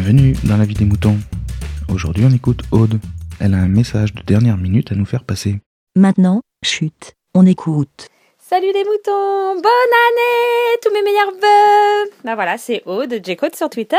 Bienvenue 0.00 0.36
dans 0.44 0.56
la 0.56 0.64
vie 0.64 0.74
des 0.74 0.84
moutons. 0.84 1.18
Aujourd'hui, 1.92 2.24
on 2.24 2.30
écoute 2.30 2.62
Aude. 2.70 3.00
Elle 3.40 3.52
a 3.52 3.56
un 3.56 3.66
message 3.66 4.14
de 4.14 4.22
dernière 4.22 4.56
minute 4.56 4.92
à 4.92 4.94
nous 4.94 5.04
faire 5.04 5.24
passer. 5.24 5.58
Maintenant, 5.96 6.40
chute, 6.64 7.16
on 7.34 7.44
écoute. 7.44 8.06
Salut 8.38 8.72
les 8.72 8.84
moutons, 8.84 9.54
bonne 9.54 9.64
année, 9.64 10.78
tous 10.84 10.92
mes 10.92 11.02
meilleurs 11.02 11.32
vœux. 11.32 12.12
Bah 12.22 12.36
voilà, 12.36 12.58
c'est 12.58 12.84
Aude, 12.86 13.20
J-Code 13.20 13.56
sur 13.56 13.68
Twitter. 13.70 13.96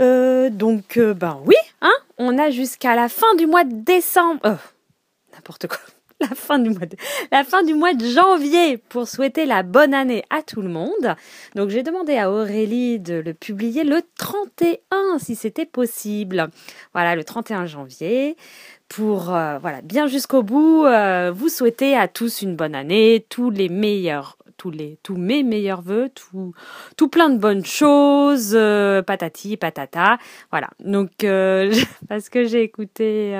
Euh, 0.00 0.48
donc, 0.48 0.96
euh, 0.96 1.12
ben 1.12 1.40
oui, 1.44 1.56
hein, 1.82 1.96
on 2.18 2.38
a 2.38 2.50
jusqu'à 2.50 2.94
la 2.94 3.08
fin 3.08 3.34
du 3.36 3.46
mois 3.46 3.64
de 3.64 3.74
décembre. 3.82 4.40
Oh, 4.44 5.34
n'importe 5.34 5.66
quoi. 5.66 5.80
La 6.20 6.28
fin, 6.34 6.58
du 6.58 6.70
mois 6.70 6.86
de, 6.86 6.96
la 7.30 7.44
fin 7.44 7.62
du 7.62 7.74
mois 7.74 7.92
de 7.92 8.06
janvier 8.06 8.78
pour 8.78 9.06
souhaiter 9.06 9.44
la 9.44 9.62
bonne 9.62 9.92
année 9.92 10.24
à 10.30 10.40
tout 10.40 10.62
le 10.62 10.68
monde. 10.68 11.14
Donc 11.54 11.68
j'ai 11.68 11.82
demandé 11.82 12.16
à 12.16 12.30
Aurélie 12.30 12.98
de 12.98 13.16
le 13.16 13.34
publier 13.34 13.84
le 13.84 14.00
31 14.16 15.18
si 15.18 15.36
c'était 15.36 15.66
possible. 15.66 16.48
Voilà, 16.94 17.16
le 17.16 17.24
31 17.24 17.66
janvier 17.66 18.36
pour 18.88 19.34
euh, 19.34 19.58
voilà 19.58 19.82
bien 19.82 20.06
jusqu'au 20.06 20.42
bout 20.42 20.86
euh, 20.86 21.32
vous 21.34 21.50
souhaiter 21.50 21.94
à 21.94 22.08
tous 22.08 22.40
une 22.40 22.56
bonne 22.56 22.74
année, 22.74 23.26
tous 23.28 23.50
les 23.50 23.68
meilleurs 23.68 24.38
tous 24.56 24.70
les 24.70 24.98
tous 25.02 25.16
mes 25.16 25.42
meilleurs 25.42 25.82
vœux, 25.82 26.08
tout 26.14 26.54
tout 26.96 27.08
plein 27.08 27.28
de 27.28 27.36
bonnes 27.36 27.66
choses, 27.66 28.52
euh, 28.54 29.02
patati 29.02 29.58
patata. 29.58 30.16
Voilà. 30.50 30.70
Donc 30.80 31.10
parce 32.08 32.30
que 32.30 32.44
j'ai 32.44 32.62
écouté 32.62 33.36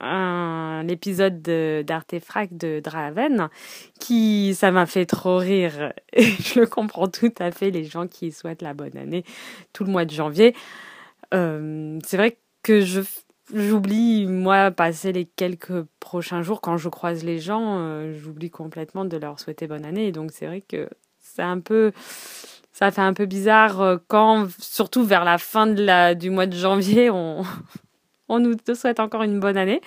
un 0.00 0.82
l'épisode 0.84 1.42
d'Artefract 1.42 2.54
de 2.54 2.80
Draven 2.80 3.48
qui 4.00 4.54
ça 4.54 4.70
m'a 4.70 4.86
fait 4.86 5.06
trop 5.06 5.36
rire. 5.38 5.92
Et 6.12 6.24
je 6.24 6.60
le 6.60 6.66
comprends 6.66 7.08
tout 7.08 7.32
à 7.38 7.50
fait 7.50 7.70
les 7.70 7.84
gens 7.84 8.06
qui 8.06 8.32
souhaitent 8.32 8.62
la 8.62 8.74
bonne 8.74 8.96
année 8.96 9.24
tout 9.72 9.84
le 9.84 9.90
mois 9.90 10.04
de 10.04 10.10
janvier. 10.10 10.54
Euh, 11.34 11.98
c'est 12.04 12.16
vrai 12.16 12.38
que 12.62 12.80
je 12.80 13.00
j'oublie 13.54 14.26
moi 14.26 14.72
passer 14.72 15.12
les 15.12 15.24
quelques 15.24 15.84
prochains 16.00 16.42
jours 16.42 16.60
quand 16.60 16.76
je 16.78 16.88
croise 16.88 17.22
les 17.22 17.38
gens 17.38 17.78
euh, 17.78 18.12
j'oublie 18.12 18.50
complètement 18.50 19.04
de 19.04 19.16
leur 19.16 19.38
souhaiter 19.38 19.66
bonne 19.66 19.84
année. 19.84 20.12
Donc 20.12 20.32
c'est 20.32 20.46
vrai 20.46 20.62
que 20.62 20.88
c'est 21.20 21.42
un 21.42 21.60
peu 21.60 21.92
ça 22.72 22.90
fait 22.90 23.02
un 23.02 23.14
peu 23.14 23.26
bizarre 23.26 23.80
euh, 23.80 23.96
quand 24.08 24.48
surtout 24.58 25.04
vers 25.04 25.24
la 25.24 25.38
fin 25.38 25.66
de 25.66 25.82
la 25.82 26.14
du 26.14 26.30
mois 26.30 26.46
de 26.46 26.56
janvier 26.56 27.10
on 27.10 27.44
on 28.28 28.38
nous 28.38 28.54
souhaite 28.74 29.00
encore 29.00 29.22
une 29.22 29.40
bonne 29.40 29.56
année. 29.56 29.80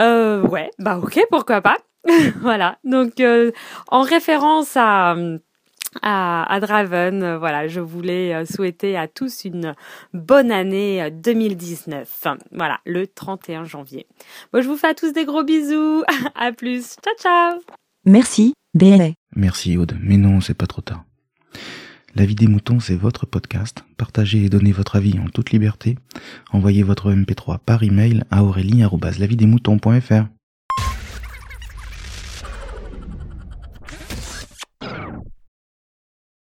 Euh, 0.00 0.42
ouais, 0.42 0.70
bah 0.78 0.98
ok, 0.98 1.20
pourquoi 1.30 1.60
pas. 1.60 1.76
voilà. 2.40 2.78
Donc, 2.84 3.20
euh, 3.20 3.52
en 3.88 4.02
référence 4.02 4.76
à, 4.76 5.16
à, 6.02 6.52
à 6.52 6.60
Draven, 6.60 7.22
euh, 7.22 7.38
voilà, 7.38 7.68
je 7.68 7.80
voulais 7.80 8.34
euh, 8.34 8.44
souhaiter 8.46 8.96
à 8.96 9.08
tous 9.08 9.44
une 9.44 9.74
bonne 10.14 10.50
année 10.50 11.10
2019. 11.10 12.26
Voilà, 12.52 12.80
le 12.86 13.06
31 13.06 13.64
janvier. 13.64 14.06
Bon, 14.52 14.62
je 14.62 14.68
vous 14.68 14.76
fais 14.76 14.88
à 14.88 14.94
tous 14.94 15.12
des 15.12 15.24
gros 15.24 15.44
bisous. 15.44 16.02
à 16.34 16.52
plus. 16.52 16.96
Ciao, 17.04 17.14
ciao. 17.18 17.60
Merci, 18.04 18.54
BLA. 18.74 19.10
Merci 19.36 19.76
Aude, 19.76 19.96
mais 20.00 20.16
non, 20.16 20.40
c'est 20.40 20.54
pas 20.54 20.66
trop 20.66 20.80
tard. 20.80 21.09
La 22.14 22.26
vie 22.26 22.34
des 22.34 22.48
moutons, 22.48 22.80
c'est 22.80 22.96
votre 22.96 23.24
podcast. 23.26 23.84
Partagez 23.96 24.44
et 24.44 24.48
donnez 24.48 24.72
votre 24.72 24.96
avis 24.96 25.18
en 25.18 25.26
toute 25.26 25.50
liberté. 25.50 25.96
Envoyez 26.52 26.82
votre 26.82 27.12
MP3 27.12 27.58
par 27.58 27.82
email 27.82 28.24
à 28.30 28.42
aurélie.lavidesmoutons.fr. 28.42 30.39